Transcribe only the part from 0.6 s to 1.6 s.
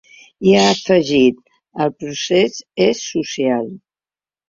afegit: